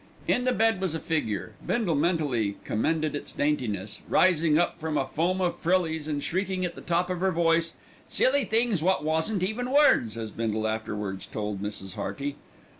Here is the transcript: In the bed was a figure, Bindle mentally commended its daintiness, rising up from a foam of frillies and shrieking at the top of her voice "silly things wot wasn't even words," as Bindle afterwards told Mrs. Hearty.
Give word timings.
In 0.27 0.45
the 0.45 0.51
bed 0.51 0.81
was 0.81 0.95
a 0.95 0.99
figure, 0.99 1.53
Bindle 1.63 1.93
mentally 1.93 2.57
commended 2.63 3.15
its 3.15 3.31
daintiness, 3.31 4.01
rising 4.09 4.57
up 4.57 4.79
from 4.79 4.97
a 4.97 5.05
foam 5.05 5.39
of 5.39 5.59
frillies 5.61 6.07
and 6.07 6.23
shrieking 6.23 6.65
at 6.65 6.73
the 6.73 6.81
top 6.81 7.11
of 7.11 7.19
her 7.19 7.31
voice 7.31 7.75
"silly 8.09 8.43
things 8.43 8.81
wot 8.81 9.03
wasn't 9.03 9.43
even 9.43 9.69
words," 9.69 10.17
as 10.17 10.31
Bindle 10.31 10.67
afterwards 10.67 11.27
told 11.27 11.61
Mrs. 11.61 11.93
Hearty. 11.93 12.35